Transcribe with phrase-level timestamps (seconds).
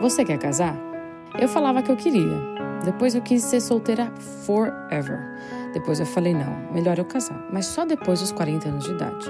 [0.00, 0.74] Você quer casar?
[1.38, 2.40] Eu falava que eu queria.
[2.82, 4.10] Depois eu quis ser solteira
[4.46, 5.20] forever.
[5.74, 9.26] Depois eu falei, não, melhor eu casar, mas só depois dos 40 anos de idade.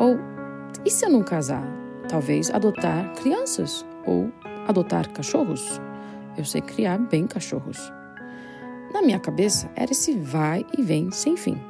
[0.00, 0.18] Ou,
[0.84, 1.62] e se eu não casar?
[2.08, 4.32] Talvez adotar crianças ou
[4.66, 5.80] adotar cachorros.
[6.36, 7.92] Eu sei criar bem cachorros.
[8.92, 11.60] Na minha cabeça era esse vai e vem sem fim.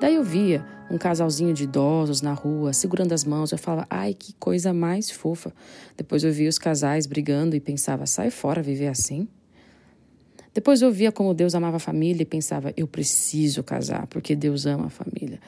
[0.00, 3.50] Daí eu via um casalzinho de idosos na rua, segurando as mãos.
[3.50, 5.52] Eu falava, ai, que coisa mais fofa.
[5.96, 9.28] Depois eu via os casais brigando e pensava, sai fora viver assim.
[10.54, 14.66] Depois eu via como Deus amava a família e pensava, eu preciso casar, porque Deus
[14.66, 15.40] ama a família.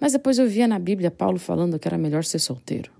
[0.00, 2.90] Mas depois eu via na Bíblia Paulo falando que era melhor ser solteiro.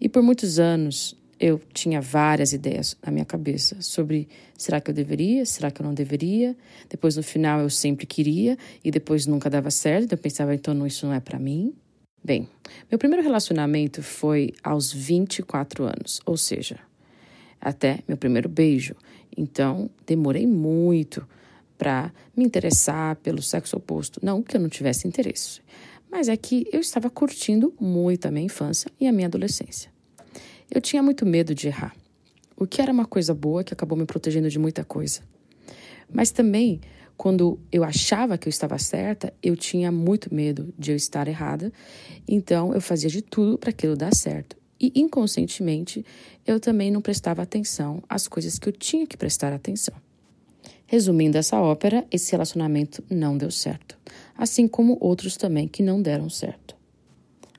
[0.00, 4.94] E por muitos anos eu tinha várias ideias na minha cabeça sobre será que eu
[4.94, 6.56] deveria, será que eu não deveria.
[6.88, 10.12] Depois no final eu sempre queria e depois nunca dava certo.
[10.12, 11.74] Eu pensava, então isso não é para mim.
[12.24, 12.48] Bem,
[12.90, 16.78] meu primeiro relacionamento foi aos 24 anos, ou seja,
[17.60, 18.96] até meu primeiro beijo.
[19.36, 21.26] Então demorei muito
[21.76, 24.18] para me interessar pelo sexo oposto.
[24.22, 25.60] Não que eu não tivesse interesse,
[26.10, 29.95] mas é que eu estava curtindo muito a minha infância e a minha adolescência.
[30.70, 31.94] Eu tinha muito medo de errar,
[32.56, 35.20] o que era uma coisa boa que acabou me protegendo de muita coisa.
[36.12, 36.80] Mas também,
[37.16, 41.72] quando eu achava que eu estava certa, eu tinha muito medo de eu estar errada,
[42.26, 44.56] então eu fazia de tudo para aquilo dar certo.
[44.78, 46.04] E inconscientemente,
[46.46, 49.94] eu também não prestava atenção às coisas que eu tinha que prestar atenção.
[50.86, 53.98] Resumindo essa ópera, esse relacionamento não deu certo,
[54.36, 56.76] assim como outros também que não deram certo.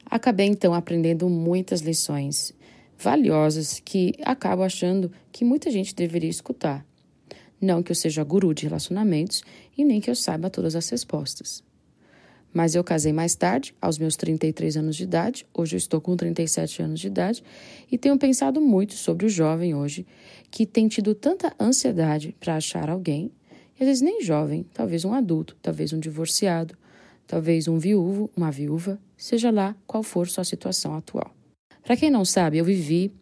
[0.10, 2.54] Acabei então aprendendo muitas lições
[2.98, 6.86] valiosas que acabo achando que muita gente deveria escutar.
[7.60, 9.44] Não que eu seja guru de relacionamentos
[9.78, 11.64] e nem que eu saiba todas as respostas.
[12.54, 16.16] Mas eu casei mais tarde, aos meus 33 anos de idade, hoje eu estou com
[16.16, 17.44] 37 anos de idade,
[17.92, 20.08] e tenho pensado muito sobre o jovem hoje
[20.50, 23.32] que tem tido tanta ansiedade para achar alguém,
[23.80, 26.76] e às vezes nem jovem, talvez um adulto, talvez um divorciado,
[27.28, 31.37] talvez um viúvo, uma viúva, seja lá qual for sua situação atual.
[31.88, 33.14] Para quem não sabe, eu vivi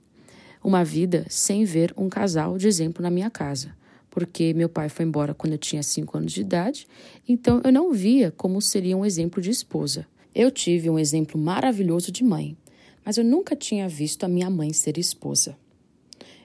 [0.63, 3.77] uma vida sem ver um casal de exemplo na minha casa,
[4.09, 6.87] porque meu pai foi embora quando eu tinha 5 anos de idade,
[7.29, 10.07] então eu não via como seria um exemplo de esposa.
[10.33, 12.57] Eu tive um exemplo maravilhoso de mãe,
[13.05, 15.55] mas eu nunca tinha visto a minha mãe ser esposa.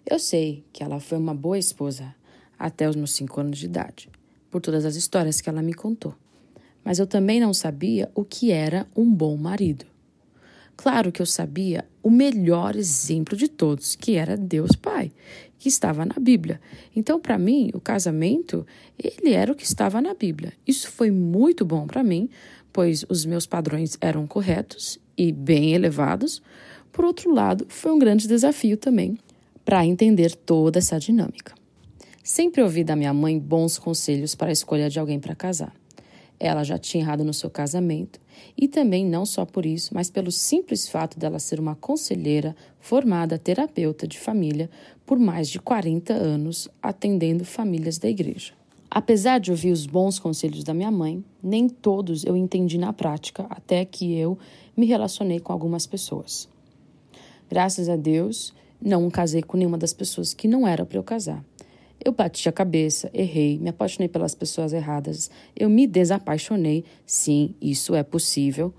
[0.04, 2.14] Eu sei que ela foi uma boa esposa
[2.58, 4.10] até os meus 5 anos de idade,
[4.50, 6.14] por todas as histórias que ela me contou.
[6.84, 9.89] Mas eu também não sabia o que era um bom marido.
[10.76, 15.12] Claro que eu sabia o melhor exemplo de todos, que era Deus Pai,
[15.58, 16.60] que estava na Bíblia.
[16.96, 18.66] Então, para mim, o casamento,
[18.98, 20.52] ele era o que estava na Bíblia.
[20.66, 22.30] Isso foi muito bom para mim,
[22.72, 26.42] pois os meus padrões eram corretos e bem elevados.
[26.90, 29.18] Por outro lado, foi um grande desafio também
[29.64, 31.54] para entender toda essa dinâmica.
[32.22, 35.74] Sempre ouvi da minha mãe bons conselhos para a escolha de alguém para casar.
[36.42, 38.18] Ela já tinha errado no seu casamento
[38.56, 43.38] e também não só por isso, mas pelo simples fato dela ser uma conselheira formada
[43.38, 44.70] terapeuta de família
[45.04, 48.54] por mais de 40 anos, atendendo famílias da igreja.
[48.90, 53.46] Apesar de ouvir os bons conselhos da minha mãe, nem todos eu entendi na prática
[53.50, 54.38] até que eu
[54.74, 56.48] me relacionei com algumas pessoas.
[57.50, 61.44] Graças a Deus, não casei com nenhuma das pessoas que não era para eu casar.
[62.02, 66.84] Eu bati a cabeça, errei, me apaixonei pelas pessoas erradas, eu me desapaixonei.
[67.04, 68.72] Sim, isso é possível.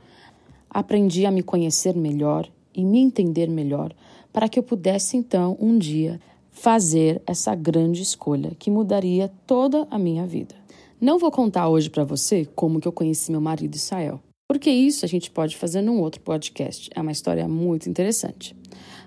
[0.70, 3.94] Aprendi a me conhecer melhor e me entender melhor
[4.32, 10.00] para que eu pudesse então um dia fazer essa grande escolha que mudaria toda a
[10.00, 10.56] minha vida.
[11.00, 15.06] Não vou contar hoje para você como que eu conheci meu marido Israel, porque isso
[15.06, 16.90] a gente pode fazer num outro podcast.
[16.96, 18.56] É uma história muito interessante.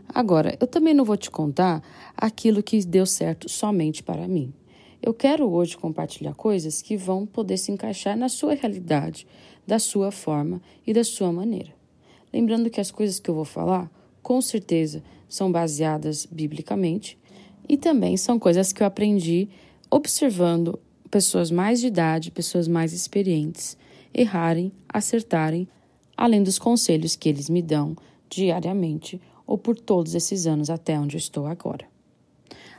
[0.09, 1.83] Agora, eu também não vou te contar
[2.17, 4.53] aquilo que deu certo somente para mim.
[5.03, 9.27] Eu quero hoje compartilhar coisas que vão poder se encaixar na sua realidade,
[9.67, 11.75] da sua forma e da sua maneira.
[12.33, 13.91] Lembrando que as coisas que eu vou falar,
[14.23, 17.19] com certeza, são baseadas biblicamente
[17.69, 19.49] e também são coisas que eu aprendi
[19.91, 20.79] observando
[21.11, 23.77] pessoas mais de idade, pessoas mais experientes,
[24.13, 25.69] errarem, acertarem,
[26.17, 27.97] além dos conselhos que eles me dão
[28.29, 31.87] diariamente ou por todos esses anos até onde estou agora.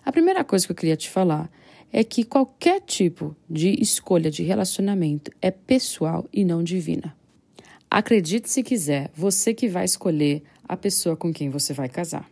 [0.03, 1.49] A primeira coisa que eu queria te falar
[1.91, 7.15] é que qualquer tipo de escolha de relacionamento é pessoal e não divina.
[7.89, 12.29] Acredite se quiser, você que vai escolher a pessoa com quem você vai casar.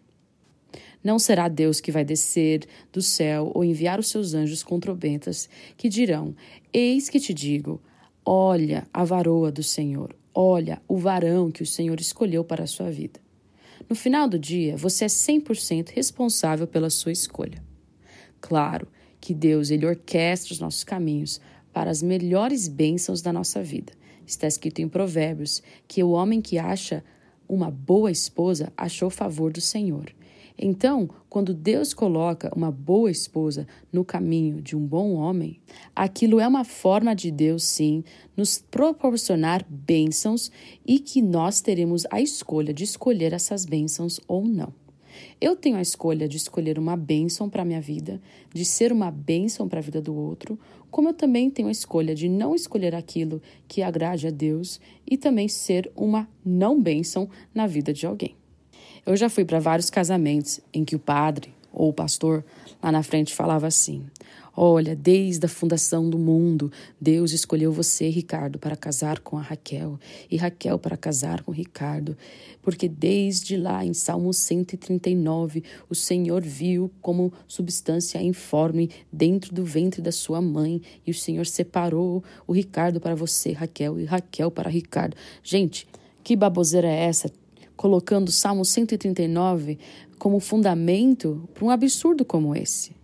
[1.03, 5.49] Não será Deus que vai descer do céu ou enviar os seus anjos com trombetas
[5.77, 6.35] que dirão:
[6.73, 7.81] Eis que te digo,
[8.25, 12.89] olha a varoa do Senhor, olha o varão que o Senhor escolheu para a sua
[12.89, 13.22] vida.
[13.89, 17.63] No final do dia, você é 100% responsável pela sua escolha.
[18.39, 18.87] Claro
[19.19, 21.39] que Deus ele orquestra os nossos caminhos
[21.71, 23.93] para as melhores bênçãos da nossa vida.
[24.25, 27.03] Está escrito em Provérbios que o homem que acha
[27.47, 30.13] uma boa esposa achou favor do Senhor.
[30.57, 35.59] Então, quando Deus coloca uma boa esposa no caminho de um bom homem,
[35.95, 38.03] aquilo é uma forma de Deus, sim,
[38.37, 40.51] nos proporcionar bênçãos
[40.85, 44.73] e que nós teremos a escolha de escolher essas bênçãos ou não.
[45.39, 48.21] Eu tenho a escolha de escolher uma bênção para a minha vida,
[48.53, 50.57] de ser uma bênção para a vida do outro,
[50.89, 55.17] como eu também tenho a escolha de não escolher aquilo que agrade a Deus e
[55.17, 58.35] também ser uma não bênção na vida de alguém.
[59.05, 62.45] Eu já fui para vários casamentos em que o padre ou o pastor
[62.81, 64.05] lá na frente falava assim:
[64.55, 66.71] Olha, desde a fundação do mundo,
[67.01, 69.99] Deus escolheu você, Ricardo, para casar com a Raquel
[70.31, 72.15] e Raquel para casar com Ricardo,
[72.61, 80.01] porque desde lá em Salmo 139, o Senhor viu como substância informe dentro do ventre
[80.01, 84.69] da sua mãe e o Senhor separou o Ricardo para você, Raquel, e Raquel para
[84.69, 85.17] Ricardo.
[85.43, 85.85] Gente,
[86.23, 87.29] que baboseira é essa?
[87.75, 89.77] Colocando o Salmo 139
[90.17, 92.95] como fundamento para um absurdo como esse.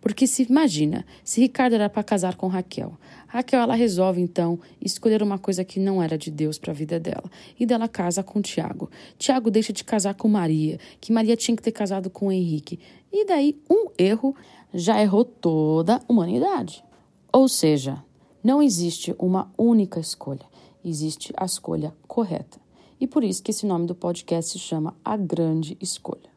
[0.00, 2.96] Porque se imagina, se Ricardo era para casar com Raquel,
[3.26, 7.00] Raquel ela resolve então escolher uma coisa que não era de Deus para a vida
[7.00, 7.24] dela
[7.58, 8.88] e dela casa com Tiago.
[9.18, 12.78] Tiago deixa de casar com Maria, que Maria tinha que ter casado com Henrique.
[13.12, 14.34] E daí um erro
[14.72, 16.84] já errou toda a humanidade.
[17.32, 18.02] Ou seja,
[18.44, 20.46] não existe uma única escolha,
[20.84, 22.65] existe a escolha correta.
[23.00, 26.30] E por isso que esse nome do podcast se chama A Grande Escolha.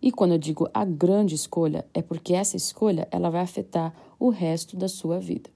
[0.00, 4.28] E quando eu digo a grande escolha, é porque essa escolha ela vai afetar o
[4.28, 5.50] resto da sua vida.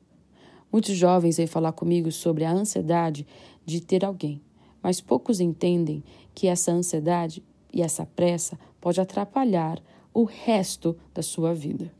[0.73, 3.26] Muitos jovens vêm falar comigo sobre a ansiedade
[3.64, 4.40] de ter alguém,
[4.82, 6.02] mas poucos entendem
[6.35, 7.43] que essa ansiedade
[7.73, 9.81] e essa pressa pode atrapalhar
[10.12, 11.93] o resto da sua vida.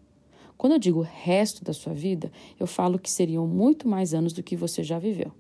[0.57, 4.43] Quando eu digo resto da sua vida, eu falo que seriam muito mais anos do
[4.43, 5.33] que você já viveu.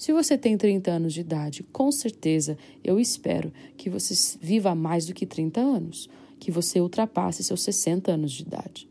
[0.00, 5.04] Se você tem 30 anos de idade, com certeza eu espero que você viva mais
[5.04, 6.08] do que 30 anos
[6.38, 8.88] que você ultrapasse seus 60 anos de idade.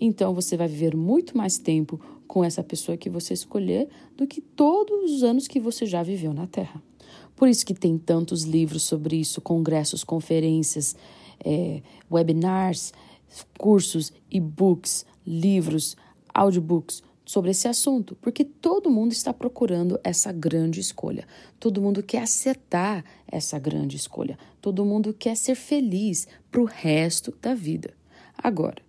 [0.00, 4.40] Então você vai viver muito mais tempo com essa pessoa que você escolher do que
[4.40, 6.82] todos os anos que você já viveu na Terra.
[7.36, 10.96] Por isso que tem tantos livros sobre isso, congressos, conferências,
[11.44, 12.94] é, webinars,
[13.58, 15.94] cursos, e-books, livros,
[16.32, 21.26] audiobooks, sobre esse assunto, porque todo mundo está procurando essa grande escolha.
[21.60, 24.38] Todo mundo quer acertar essa grande escolha.
[24.62, 27.92] Todo mundo quer ser feliz para o resto da vida.
[28.42, 28.80] Agora,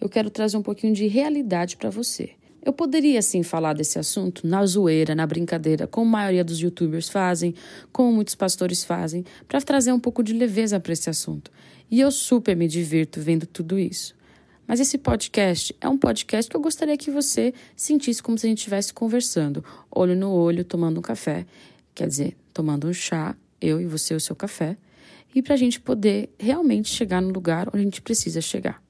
[0.00, 2.30] eu quero trazer um pouquinho de realidade para você.
[2.64, 7.08] Eu poderia sim falar desse assunto na zoeira, na brincadeira, como a maioria dos youtubers
[7.08, 7.52] fazem,
[7.90, 11.50] como muitos pastores fazem, para trazer um pouco de leveza para esse assunto.
[11.90, 14.16] E eu super me divirto vendo tudo isso.
[14.68, 18.50] Mas esse podcast é um podcast que eu gostaria que você sentisse como se a
[18.50, 21.46] gente estivesse conversando, olho no olho, tomando um café,
[21.94, 24.76] quer dizer, tomando um chá, eu e você o seu café,
[25.34, 28.82] e para a gente poder realmente chegar no lugar onde a gente precisa chegar.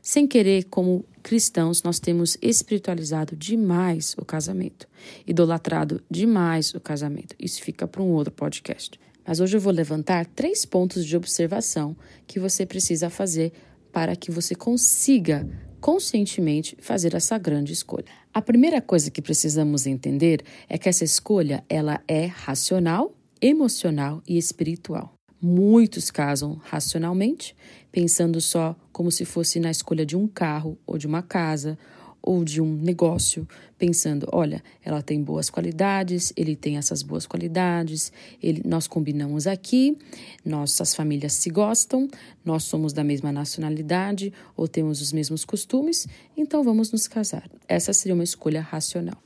[0.00, 4.86] Sem querer, como cristãos, nós temos espiritualizado demais o casamento,
[5.26, 7.34] idolatrado demais o casamento.
[7.40, 9.00] Isso fica para um outro podcast.
[9.26, 11.96] Mas hoje eu vou levantar três pontos de observação
[12.26, 13.52] que você precisa fazer
[13.92, 15.46] para que você consiga
[15.80, 18.06] conscientemente fazer essa grande escolha.
[18.32, 24.38] A primeira coisa que precisamos entender é que essa escolha ela é racional, emocional e
[24.38, 25.12] espiritual.
[25.40, 27.54] Muitos casam racionalmente,
[27.90, 31.76] pensando só como se fosse na escolha de um carro ou de uma casa
[32.22, 38.12] ou de um negócio, pensando, olha, ela tem boas qualidades, ele tem essas boas qualidades,
[38.40, 39.98] ele, nós combinamos aqui,
[40.44, 42.08] nossas famílias se gostam,
[42.44, 47.50] nós somos da mesma nacionalidade ou temos os mesmos costumes, então vamos nos casar.
[47.66, 49.20] Essa seria uma escolha racional.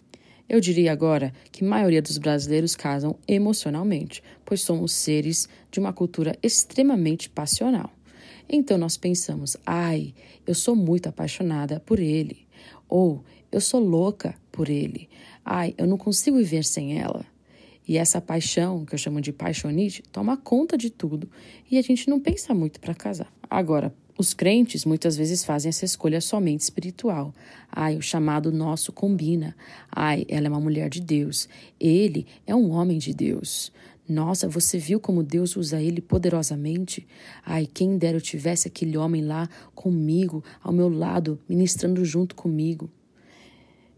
[0.49, 5.93] Eu diria agora que a maioria dos brasileiros casam emocionalmente, pois somos seres de uma
[5.93, 7.93] cultura extremamente passional.
[8.49, 10.15] Então nós pensamos, ai,
[10.47, 12.46] eu sou muito apaixonada por ele.
[12.89, 15.09] Ou eu sou louca por ele.
[15.45, 17.25] Ai, eu não consigo viver sem ela.
[17.87, 21.31] E essa paixão, que eu chamo de paixonite, toma conta de tudo
[21.71, 23.33] e a gente não pensa muito para casar.
[23.49, 27.35] Agora, os crentes muitas vezes fazem essa escolha somente espiritual.
[27.71, 29.55] Ai, o chamado nosso combina.
[29.91, 31.49] Ai, ela é uma mulher de Deus.
[31.79, 33.71] Ele é um homem de Deus.
[34.09, 37.07] Nossa, você viu como Deus usa ele poderosamente?
[37.45, 42.89] Ai, quem dera eu tivesse aquele homem lá comigo, ao meu lado, ministrando junto comigo.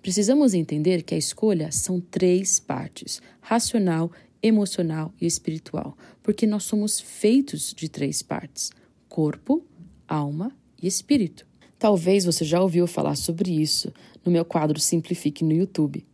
[0.01, 4.11] Precisamos entender que a escolha são três partes: racional,
[4.43, 8.71] emocional e espiritual, porque nós somos feitos de três partes:
[9.09, 9.63] corpo,
[10.07, 11.47] alma e espírito.
[11.79, 13.93] Talvez você já ouviu falar sobre isso
[14.25, 16.05] no meu quadro Simplifique no YouTube.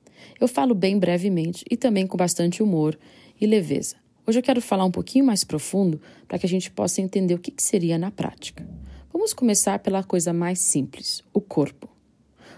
[0.41, 2.99] Eu falo bem brevemente e também com bastante humor
[3.45, 3.97] e leveza.
[4.27, 7.39] Hoje eu quero falar um pouquinho mais profundo para que a gente possa entender o
[7.39, 8.67] que, que seria na prática.
[9.13, 11.89] Vamos começar pela coisa mais simples: o corpo.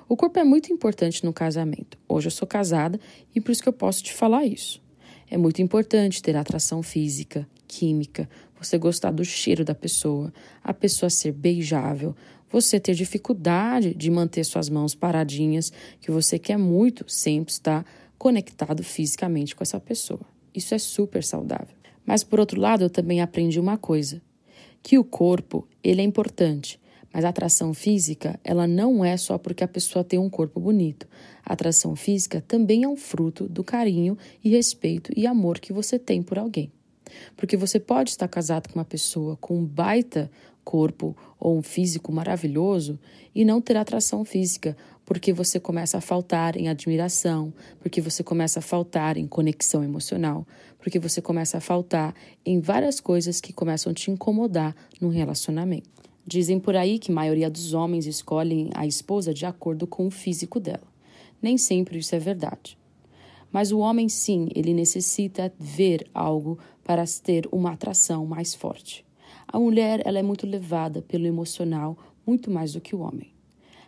[0.08, 1.98] O corpo é muito importante no casamento.
[2.08, 3.00] Hoje eu sou casada
[3.34, 4.80] e por isso que eu posso te falar isso.
[5.28, 11.10] É muito importante ter atração física, química, você gostar do cheiro da pessoa, a pessoa
[11.10, 12.14] ser beijável,
[12.48, 17.84] você ter dificuldade de manter suas mãos paradinhas, que você quer muito sempre estar
[18.16, 20.35] conectado fisicamente com essa pessoa.
[20.56, 21.76] Isso é super saudável.
[22.04, 24.22] Mas por outro lado, eu também aprendi uma coisa,
[24.82, 26.80] que o corpo, ele é importante,
[27.12, 31.08] mas a atração física, ela não é só porque a pessoa tem um corpo bonito.
[31.44, 35.98] A atração física também é um fruto do carinho e respeito e amor que você
[35.98, 36.70] tem por alguém.
[37.36, 40.30] Porque você pode estar casado com uma pessoa com um baita
[40.66, 42.98] corpo ou um físico maravilhoso
[43.32, 48.58] e não ter atração física, porque você começa a faltar em admiração, porque você começa
[48.58, 50.44] a faltar em conexão emocional,
[50.80, 52.12] porque você começa a faltar
[52.44, 55.88] em várias coisas que começam a te incomodar num relacionamento.
[56.26, 60.10] Dizem por aí que a maioria dos homens escolhem a esposa de acordo com o
[60.10, 60.88] físico dela.
[61.40, 62.76] Nem sempre isso é verdade.
[63.52, 69.05] Mas o homem, sim, ele necessita ver algo para ter uma atração mais forte.
[69.48, 73.30] A mulher, ela é muito levada pelo emocional muito mais do que o homem.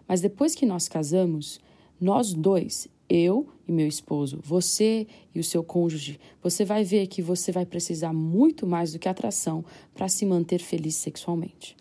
[0.06, 1.60] Mas depois que nós casamos,
[2.00, 7.20] nós dois, eu e meu esposo, você e o seu cônjuge, você vai ver que
[7.20, 11.76] você vai precisar muito mais do que atração para se manter feliz sexualmente.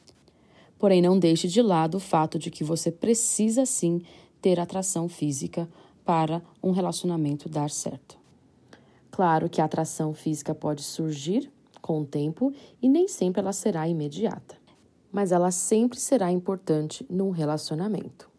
[0.80, 4.02] Porém, não deixe de lado o fato de que você precisa sim
[4.42, 5.68] ter atração física
[6.06, 8.18] para um relacionamento dar certo.
[9.10, 13.88] Claro que a atração física pode surgir com o tempo e nem sempre ela será
[13.88, 14.58] imediata,
[15.12, 18.30] mas ela sempre será importante num relacionamento.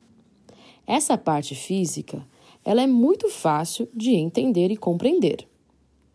[0.87, 2.26] Essa parte física,
[2.64, 5.47] ela é muito fácil de entender e compreender.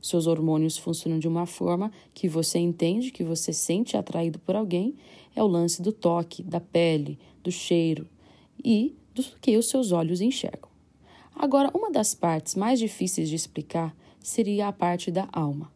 [0.01, 4.95] Seus hormônios funcionam de uma forma que você entende, que você sente atraído por alguém,
[5.35, 8.07] é o lance do toque, da pele, do cheiro
[8.63, 10.69] e do que os seus olhos enxergam.
[11.35, 15.71] Agora, uma das partes mais difíceis de explicar seria a parte da alma.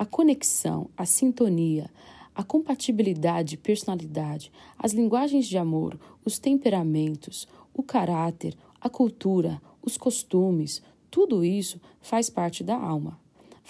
[0.00, 1.90] A conexão, a sintonia,
[2.34, 10.82] a compatibilidade, personalidade, as linguagens de amor, os temperamentos, o caráter, a cultura, os costumes,
[11.10, 13.20] tudo isso faz parte da alma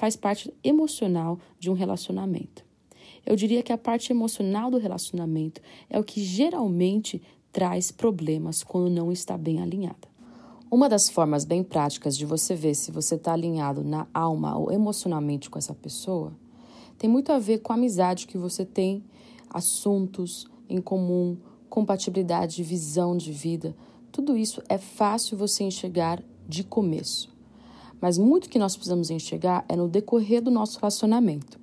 [0.00, 2.64] faz parte emocional de um relacionamento.
[3.26, 5.60] Eu diria que a parte emocional do relacionamento
[5.90, 7.20] é o que geralmente
[7.52, 10.09] traz problemas quando não está bem alinhada.
[10.72, 14.70] Uma das formas bem práticas de você ver se você está alinhado na alma ou
[14.70, 16.32] emocionalmente com essa pessoa
[16.96, 19.02] tem muito a ver com a amizade que você tem,
[19.52, 21.36] assuntos em comum,
[21.68, 23.74] compatibilidade de visão de vida.
[24.12, 27.34] Tudo isso é fácil você enxergar de começo.
[28.00, 31.58] Mas muito que nós precisamos enxergar é no decorrer do nosso relacionamento.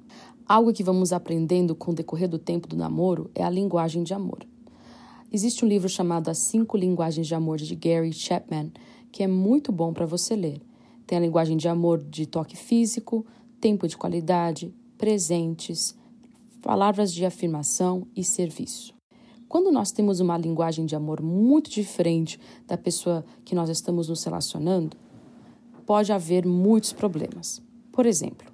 [0.45, 4.13] Algo que vamos aprendendo com o decorrer do tempo do namoro é a linguagem de
[4.13, 4.39] amor.
[5.29, 8.71] Existe um livro chamado As Cinco Linguagens de Amor de Gary Chapman,
[9.11, 10.61] que é muito bom para você ler.
[11.05, 13.25] Tem a linguagem de amor de toque físico,
[13.59, 15.93] tempo de qualidade, presentes,
[16.61, 18.95] palavras de afirmação e serviço.
[19.49, 24.23] Quando nós temos uma linguagem de amor muito diferente da pessoa que nós estamos nos
[24.23, 24.95] relacionando,
[25.85, 27.61] pode haver muitos problemas.
[27.91, 28.47] Por exemplo,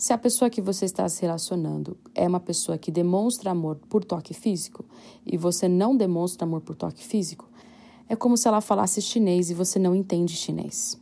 [0.00, 4.02] se a pessoa que você está se relacionando é uma pessoa que demonstra amor por
[4.02, 4.82] toque físico
[5.26, 7.46] e você não demonstra amor por toque físico,
[8.08, 10.98] é como se ela falasse chinês e você não entende chinês.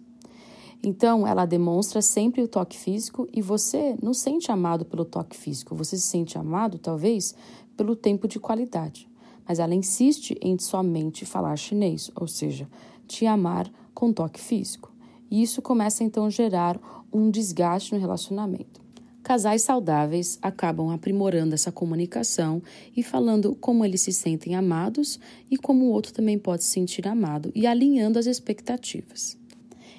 [0.82, 5.76] Então, ela demonstra sempre o toque físico e você não sente amado pelo toque físico,
[5.76, 7.36] você se sente amado, talvez,
[7.76, 9.08] pelo tempo de qualidade.
[9.46, 12.68] Mas ela insiste em somente falar chinês, ou seja,
[13.06, 14.92] te amar com toque físico.
[15.30, 16.80] E isso começa então a gerar
[17.12, 18.87] um desgaste no relacionamento.
[19.28, 22.62] Casais saudáveis acabam aprimorando essa comunicação
[22.96, 25.20] e falando como eles se sentem amados
[25.50, 29.36] e como o outro também pode se sentir amado e alinhando as expectativas.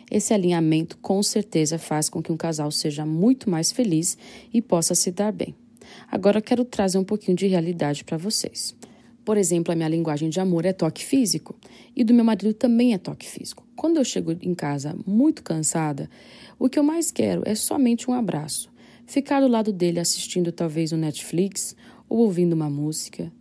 [0.10, 4.18] Esse alinhamento com certeza faz com que um casal seja muito mais feliz
[4.52, 5.54] e possa se dar bem.
[6.12, 8.76] Agora quero trazer um pouquinho de realidade para vocês.
[9.24, 11.56] Por exemplo, a minha linguagem de amor é toque físico
[11.96, 13.64] e do meu marido também é toque físico.
[13.76, 16.10] Quando eu chego em casa muito cansada,
[16.58, 18.72] o que eu mais quero é somente um abraço.
[19.10, 21.76] Ficar do lado dele assistindo talvez um Netflix
[22.08, 23.32] ou ouvindo uma música.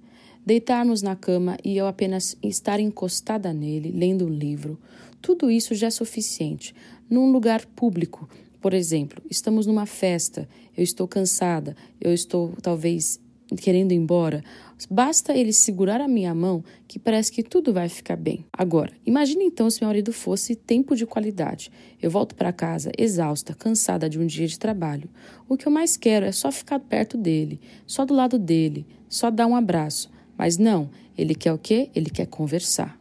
[0.45, 4.79] Deitarmos na cama e eu apenas estar encostada nele, lendo um livro.
[5.21, 6.75] Tudo isso já é suficiente
[7.11, 8.27] num lugar público
[8.63, 13.21] Por exemplo, estamos numa festa, eu estou cansada, eu estou talvez
[13.57, 14.43] querendo ir embora,
[14.91, 18.45] basta ele segurar a minha mão que parece que tudo vai ficar bem.
[18.53, 21.71] Agora, imagine então se meu marido fosse tempo de qualidade.
[22.01, 25.09] Eu volto para casa exausta, cansada de um dia de trabalho.
[25.49, 29.31] O que eu mais quero é só ficar perto dele, só do lado dele, só
[29.31, 30.11] dar um abraço.
[30.37, 31.91] Mas não, ele quer o quê?
[31.95, 32.99] Ele quer conversar.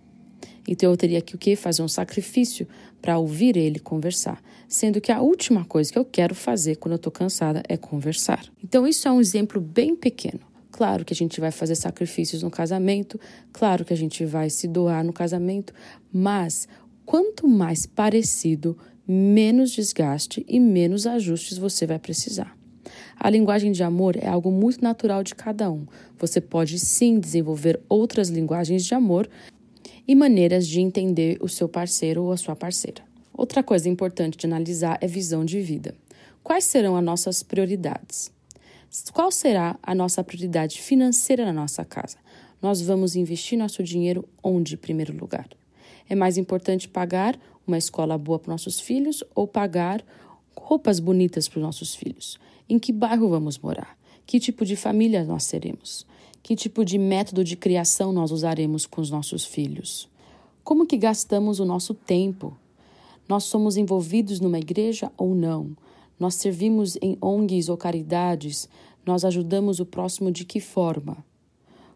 [0.67, 1.55] Então eu teria que o quê?
[1.55, 2.67] Fazer um sacrifício
[3.01, 6.97] para ouvir ele conversar, sendo que a última coisa que eu quero fazer quando eu
[6.97, 8.45] estou cansada é conversar.
[8.63, 10.41] Então isso é um exemplo bem pequeno.
[10.71, 13.19] Claro que a gente vai fazer sacrifícios no casamento,
[13.51, 15.73] claro que a gente vai se doar no casamento,
[16.13, 16.67] mas
[17.05, 18.77] quanto mais parecido,
[19.07, 22.55] menos desgaste e menos ajustes você vai precisar.
[23.19, 25.87] A linguagem de amor é algo muito natural de cada um.
[26.19, 29.27] Você pode sim desenvolver outras linguagens de amor
[30.07, 33.03] e maneiras de entender o seu parceiro ou a sua parceira.
[33.33, 35.93] Outra coisa importante de analisar é visão de vida.
[36.43, 38.31] Quais serão as nossas prioridades?
[39.13, 42.17] Qual será a nossa prioridade financeira na nossa casa?
[42.61, 45.47] Nós vamos investir nosso dinheiro onde, em primeiro lugar?
[46.09, 47.37] É mais importante pagar
[47.67, 50.03] uma escola boa para nossos filhos ou pagar
[50.55, 52.39] roupas bonitas para os nossos filhos?
[52.67, 53.97] Em que bairro vamos morar?
[54.25, 56.05] Que tipo de família nós seremos?
[56.41, 60.09] Que tipo de método de criação nós usaremos com os nossos filhos?
[60.63, 62.57] Como que gastamos o nosso tempo?
[63.27, 65.75] Nós somos envolvidos numa igreja ou não?
[66.19, 68.67] Nós servimos em ONGs ou caridades?
[69.05, 71.17] Nós ajudamos o próximo de que forma?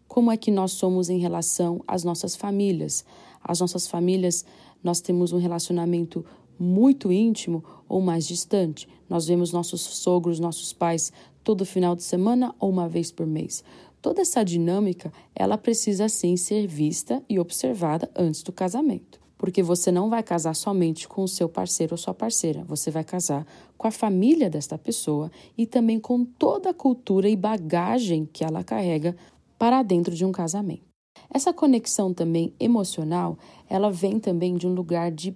[0.06, 3.04] Como é que nós somos em relação às nossas famílias?
[3.42, 4.44] As nossas famílias,
[4.84, 6.24] nós temos um relacionamento
[6.58, 8.86] muito íntimo ou mais distante.
[9.08, 13.64] Nós vemos nossos sogros, nossos pais todo final de semana ou uma vez por mês.
[14.02, 19.20] Toda essa dinâmica, ela precisa sim ser vista e observada antes do casamento.
[19.38, 23.04] Porque você não vai casar somente com o seu parceiro ou sua parceira, você vai
[23.04, 23.46] casar
[23.78, 28.64] com a família desta pessoa e também com toda a cultura e bagagem que ela
[28.64, 29.16] carrega
[29.56, 30.82] para dentro de um casamento.
[31.30, 33.38] Essa conexão também emocional,
[33.70, 35.34] ela vem também de um lugar de,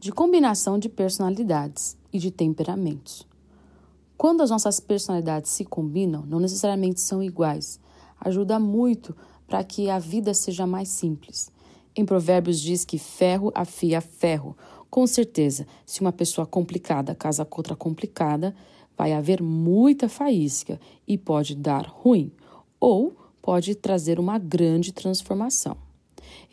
[0.00, 3.26] de combinação de personalidades e de temperamentos.
[4.22, 7.80] Quando as nossas personalidades se combinam, não necessariamente são iguais,
[8.20, 9.16] ajuda muito
[9.48, 11.50] para que a vida seja mais simples.
[11.96, 14.56] Em Provérbios diz que ferro afia ferro.
[14.88, 18.54] Com certeza, se uma pessoa complicada casa com outra complicada,
[18.96, 22.30] vai haver muita faísca e pode dar ruim,
[22.78, 25.76] ou pode trazer uma grande transformação.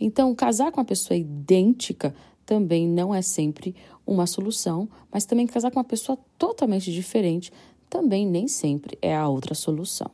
[0.01, 2.15] Então, casar com uma pessoa idêntica
[2.49, 3.75] também não é sempre
[4.07, 7.53] uma solução, mas também casar com uma pessoa totalmente diferente
[7.87, 10.09] também nem sempre é a outra solução.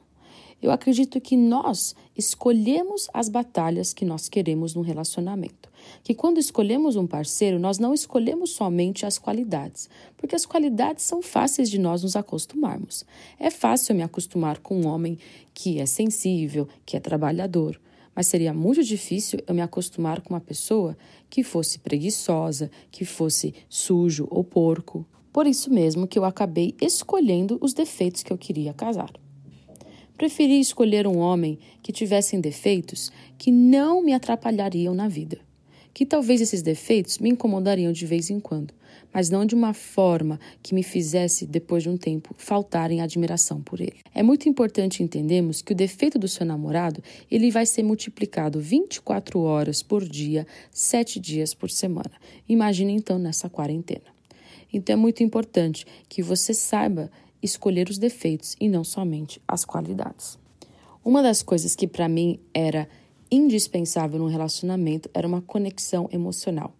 [0.62, 5.70] Eu acredito que nós escolhemos as batalhas que nós queremos no relacionamento.
[6.04, 11.22] Que quando escolhemos um parceiro, nós não escolhemos somente as qualidades, porque as qualidades são
[11.22, 13.06] fáceis de nós nos acostumarmos.
[13.40, 15.18] É fácil eu me acostumar com um homem
[15.54, 17.80] que é sensível, que é trabalhador
[18.16, 20.98] mas seria muito difícil eu me acostumar com uma pessoa
[21.30, 25.06] que fosse preguiçosa, que fosse sujo ou porco.
[25.34, 29.12] Por isso mesmo que eu acabei escolhendo os defeitos que eu queria casar.
[30.18, 35.40] Preferi escolher um homem que tivesse defeitos que não me atrapalhariam na vida
[35.96, 38.74] que talvez esses defeitos me incomodariam de vez em quando,
[39.14, 43.62] mas não de uma forma que me fizesse, depois de um tempo, faltar em admiração
[43.62, 43.96] por ele.
[44.14, 49.40] É muito importante entendermos que o defeito do seu namorado ele vai ser multiplicado 24
[49.40, 52.12] horas por dia, 7 dias por semana.
[52.48, 54.14] Imagine então nessa quarentena.
[54.74, 57.10] Então é muito importante que você saiba
[57.42, 60.38] escolher os defeitos e não somente as qualidades.
[61.06, 62.86] Uma das coisas que para mim era
[63.36, 66.76] indispensável num relacionamento era uma conexão emocional.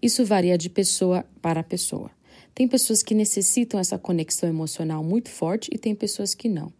[0.00, 2.10] Isso varia de pessoa para pessoa.
[2.54, 6.72] Tem pessoas que necessitam essa conexão emocional muito forte e tem pessoas que não.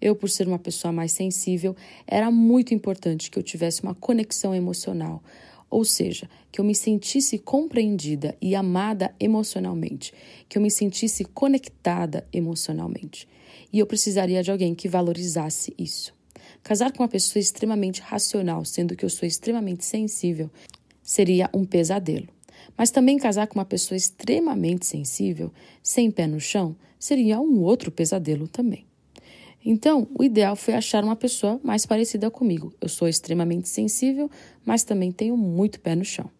[0.00, 1.74] Eu, por ser uma pessoa mais sensível,
[2.06, 5.22] era muito importante que eu tivesse uma conexão emocional,
[5.70, 10.12] ou seja, que eu me sentisse compreendida e amada emocionalmente,
[10.48, 13.26] que eu me sentisse conectada emocionalmente.
[13.72, 16.14] E eu precisaria de alguém que valorizasse isso.
[16.64, 20.50] Casar com uma pessoa extremamente racional, sendo que eu sou extremamente sensível,
[21.02, 22.26] seria um pesadelo.
[22.74, 27.92] Mas também casar com uma pessoa extremamente sensível, sem pé no chão, seria um outro
[27.92, 28.86] pesadelo também.
[29.62, 32.72] Então, o ideal foi achar uma pessoa mais parecida comigo.
[32.80, 34.30] Eu sou extremamente sensível,
[34.64, 36.30] mas também tenho muito pé no chão.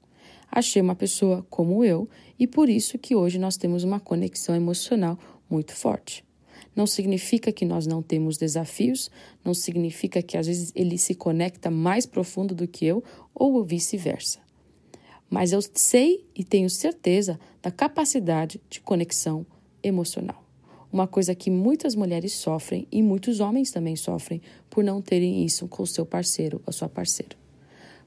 [0.51, 2.09] Achei uma pessoa como eu
[2.39, 5.19] e por isso que hoje nós temos uma conexão emocional
[5.51, 6.24] muito forte.
[6.75, 9.11] Não significa que nós não temos desafios,
[9.45, 13.03] não significa que às vezes ele se conecta mais profundo do que eu
[13.35, 14.41] ou vice-versa.
[15.31, 19.47] Mas eu sei e tenho certeza da capacidade de conexão
[19.83, 20.43] emocional.
[20.93, 25.67] Uma coisa que muitas mulheres sofrem e muitos homens também sofrem por não terem isso
[25.67, 27.37] com o seu parceiro ou sua parceira.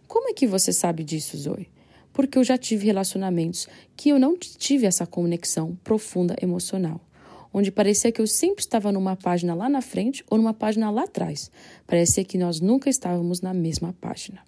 [0.08, 1.70] Como é que você sabe disso, Zoe?
[2.14, 7.02] Porque eu já tive relacionamentos que eu não tive essa conexão profunda emocional
[7.58, 11.06] onde parecia que eu sempre estava numa página lá na frente ou numa página lá
[11.06, 11.50] atrás.
[11.88, 14.44] Parecia que nós nunca estávamos na mesma página.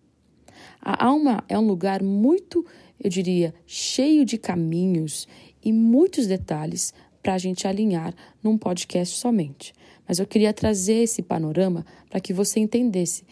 [0.80, 2.63] A alma é um lugar muito,
[3.04, 5.28] eu diria, cheio de caminhos
[5.65, 6.93] e muitos detalhes
[7.24, 9.74] para a gente alinhar num podcast somente.
[10.08, 13.24] Mas eu queria trazer esse panorama para que você entendesse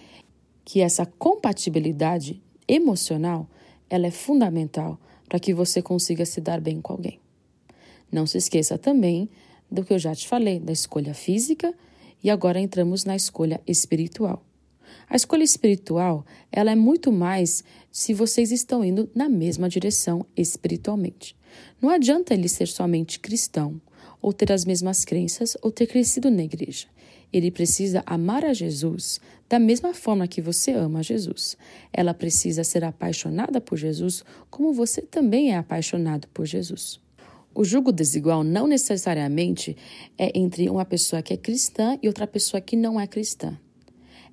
[0.66, 3.48] que essa compatibilidade emocional
[3.88, 7.20] ela é fundamental para que você consiga se dar bem com alguém.
[8.12, 9.30] Não se esqueça também
[9.70, 11.74] do que eu já te falei, da escolha física
[12.24, 14.44] e agora entramos na escolha espiritual.
[15.10, 21.36] A escolha espiritual, ela é muito mais se vocês estão indo na mesma direção espiritualmente.
[21.82, 23.80] Não adianta ele ser somente cristão,
[24.22, 26.88] ou ter as mesmas crenças, ou ter crescido na igreja.
[27.32, 31.58] Ele precisa amar a Jesus da mesma forma que você ama a Jesus.
[31.92, 37.00] Ela precisa ser apaixonada por Jesus como você também é apaixonado por Jesus.
[37.60, 39.76] O julgo desigual não necessariamente
[40.16, 43.58] é entre uma pessoa que é cristã e outra pessoa que não é cristã.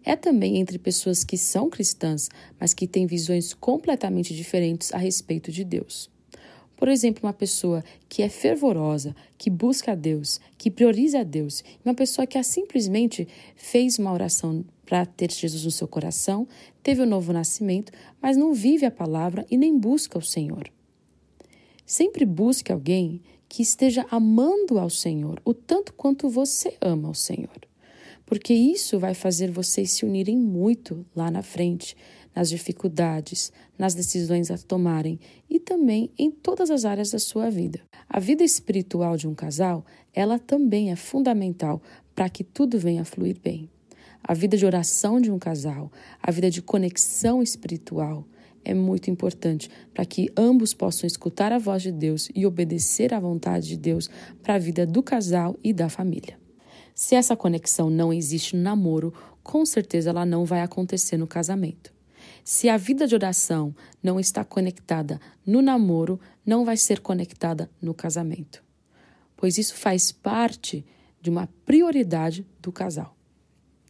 [0.05, 2.29] É também entre pessoas que são cristãs,
[2.61, 6.11] mas que têm visões completamente diferentes a respeito de Deus.
[6.77, 11.65] Por exemplo, uma pessoa que é fervorosa, que busca a Deus, que prioriza a Deus,
[11.83, 16.47] uma pessoa que simplesmente fez uma oração para ter Jesus no seu coração,
[16.83, 20.71] teve o um novo nascimento, mas não vive a palavra e nem busca o Senhor.
[21.87, 27.61] Sempre busque alguém que esteja amando ao Senhor o tanto quanto você ama ao Senhor.
[28.27, 31.95] Porque isso vai fazer vocês se unirem muito lá na frente,
[32.35, 37.81] nas dificuldades, nas decisões a tomarem e também em todas as áreas da sua vida.
[38.09, 41.83] A vida espiritual de um casal, ela também é fundamental
[42.15, 43.69] para que tudo venha a fluir bem.
[44.23, 45.93] A vida de oração de um casal,
[46.23, 48.27] a vida de conexão espiritual,
[48.65, 53.21] é muito importante para que ambos possam escutar a voz de Deus e obedecer à
[53.21, 54.09] vontade de Deus
[54.43, 56.39] para a vida do casal e da família.
[56.95, 61.93] Se essa conexão não existe no namoro, com certeza ela não vai acontecer no casamento.
[62.45, 67.95] Se a vida de oração não está conectada no namoro, não vai ser conectada no
[67.95, 68.63] casamento.
[69.37, 70.85] Pois isso faz parte
[71.21, 73.14] de uma prioridade do casal.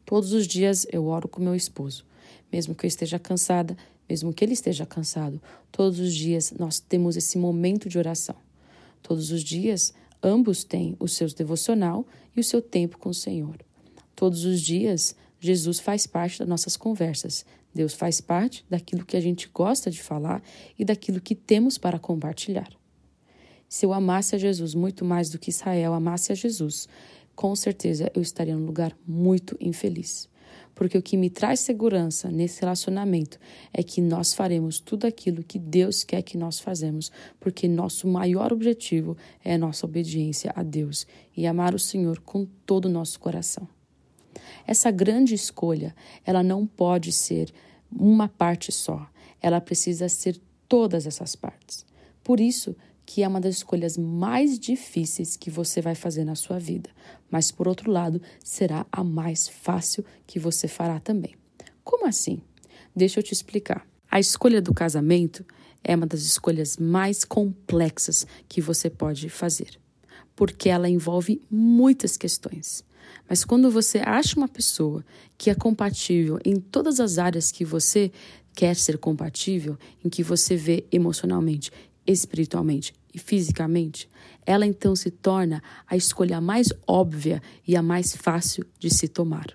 [0.05, 2.05] Todos os dias eu oro com meu esposo.
[2.53, 3.77] Mesmo que eu esteja cansada,
[4.09, 5.41] mesmo que ele esteja cansado,
[5.73, 8.37] todos os dias nós temos esse momento de oração.
[9.03, 13.57] Todos os dias, ambos têm o seu devocional e o seu tempo com o Senhor.
[14.15, 17.45] Todos os dias, Jesus faz parte das nossas conversas.
[17.75, 20.43] Deus faz parte daquilo que a gente gosta de falar
[20.79, 22.71] e daquilo que temos para compartilhar.
[23.69, 26.89] Se eu amasse a Jesus muito mais do que Israel amasse a Jesus,
[27.35, 30.29] com certeza eu estaria num lugar muito infeliz
[30.75, 33.39] porque o que me traz segurança nesse relacionamento
[33.73, 38.53] é que nós faremos tudo aquilo que Deus quer que nós fazemos, porque nosso maior
[38.53, 43.21] objetivo é a nossa obediência a Deus e amar o Senhor com todo o nosso
[43.21, 43.69] coração.
[44.67, 45.95] Essa grande escolha,
[46.25, 47.53] ela não pode ser
[47.93, 49.09] uma parte só,
[49.41, 51.87] ela precisa ser todas essas partes.
[52.23, 52.75] Por isso
[53.07, 56.91] que é uma das escolhas mais difíceis que você vai fazer na sua vida,
[57.31, 61.35] mas por outro lado, será a mais fácil que você fará também.
[61.83, 62.41] Como assim?
[62.95, 63.87] Deixa eu te explicar.
[64.11, 65.45] A escolha do casamento
[65.83, 69.79] é uma das escolhas mais complexas que você pode fazer,
[70.35, 72.85] porque ela envolve muitas questões.
[73.29, 75.05] Mas quando você acha uma pessoa
[75.37, 78.11] que é compatível em todas as áreas que você
[78.55, 81.71] quer ser compatível, em que você vê emocionalmente
[82.07, 84.09] espiritualmente e fisicamente,
[84.45, 89.47] ela então se torna a escolha mais óbvia e a mais fácil de se tomar.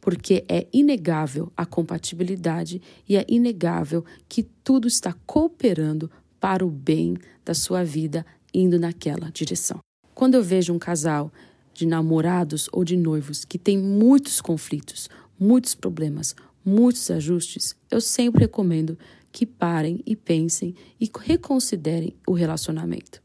[0.00, 7.16] Porque é inegável a compatibilidade e é inegável que tudo está cooperando para o bem
[7.44, 9.78] da sua vida indo naquela direção.
[10.14, 11.32] Quando eu vejo um casal
[11.72, 18.42] de namorados ou de noivos que tem muitos conflitos, muitos problemas, muitos ajustes, eu sempre
[18.42, 18.98] recomendo
[19.32, 23.22] que parem e pensem e reconsiderem o relacionamento.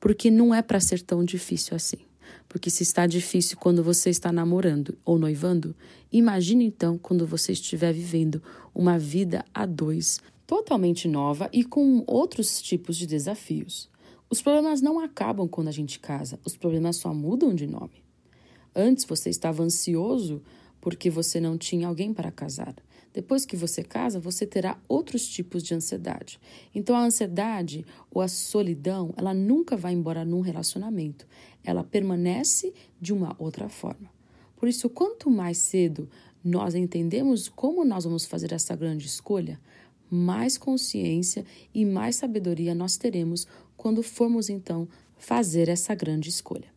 [0.00, 1.98] Porque não é para ser tão difícil assim.
[2.48, 5.74] Porque se está difícil quando você está namorando ou noivando,
[6.10, 8.42] imagine então quando você estiver vivendo
[8.74, 13.90] uma vida a dois, totalmente nova e com outros tipos de desafios.
[14.30, 18.04] Os problemas não acabam quando a gente casa, os problemas só mudam de nome.
[18.74, 20.42] Antes você estava ansioso
[20.80, 22.74] porque você não tinha alguém para casar.
[23.18, 26.38] Depois que você casa, você terá outros tipos de ansiedade.
[26.72, 31.26] Então a ansiedade ou a solidão, ela nunca vai embora num relacionamento.
[31.64, 34.08] Ela permanece de uma outra forma.
[34.54, 36.08] Por isso, quanto mais cedo
[36.44, 39.60] nós entendemos como nós vamos fazer essa grande escolha,
[40.08, 46.72] mais consciência e mais sabedoria nós teremos quando formos então fazer essa grande escolha.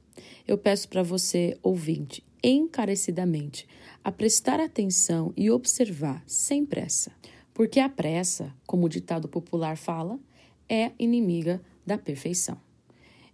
[0.48, 3.68] Eu peço para você, ouvinte, encarecidamente,
[4.04, 7.12] a prestar atenção e observar sem pressa,
[7.54, 10.20] porque a pressa, como o ditado popular fala,
[10.68, 12.58] é inimiga da perfeição.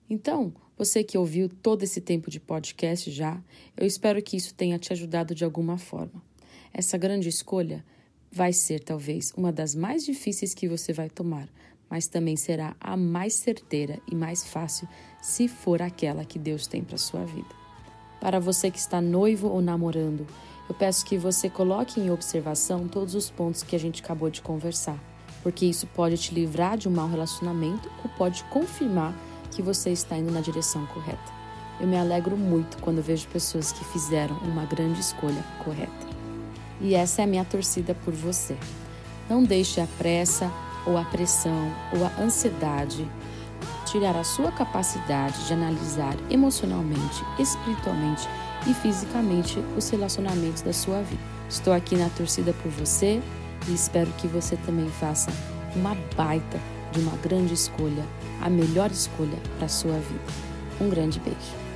[0.10, 3.42] Então, você que ouviu todo esse tempo de podcast já,
[3.76, 6.22] eu espero que isso tenha te ajudado de alguma forma.
[6.74, 7.84] Essa grande escolha
[8.32, 11.50] vai ser talvez uma das mais difíceis que você vai tomar,
[11.90, 14.88] mas também será a mais certeira e mais fácil
[15.22, 17.67] se for aquela que Deus tem para sua vida.
[18.20, 20.26] Para você que está noivo ou namorando,
[20.68, 24.42] eu peço que você coloque em observação todos os pontos que a gente acabou de
[24.42, 24.98] conversar,
[25.44, 29.14] porque isso pode te livrar de um mau relacionamento ou pode confirmar
[29.52, 31.38] que você está indo na direção correta.
[31.80, 36.08] Eu me alegro muito quando vejo pessoas que fizeram uma grande escolha correta.
[36.82, 38.58] E essa é a minha torcida por você.
[39.30, 40.52] Não deixe a pressa
[40.86, 43.08] ou a pressão ou a ansiedade
[43.92, 48.28] tirar a sua capacidade de analisar emocionalmente, espiritualmente
[48.68, 51.22] e fisicamente os relacionamentos da sua vida.
[51.50, 53.22] Estou aqui na torcida por você
[53.68, 55.32] e espero que você também faça
[55.76, 56.60] uma baita
[56.92, 58.04] de uma grande escolha,
[58.42, 60.48] a melhor escolha para sua vida.
[60.82, 61.67] Um grande beijo.